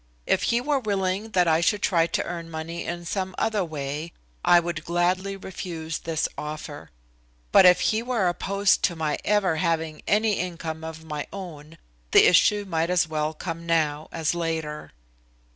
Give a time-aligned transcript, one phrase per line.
[0.25, 4.13] If he were willing that I should try to earn money in some other way
[4.43, 6.89] I would gladly refuse this offer.
[7.51, 11.77] But if he were opposed to my ever having any income of my own
[12.13, 14.91] the issue might as well come now as later.